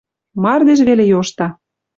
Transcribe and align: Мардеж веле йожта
Мардеж 0.43 0.79
веле 0.87 1.05
йожта 1.11 1.47